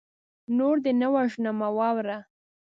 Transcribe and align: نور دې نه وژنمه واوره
نور 0.57 0.75
دې 0.83 0.91
نه 1.01 1.07
وژنمه 1.13 1.67
واوره 1.77 2.17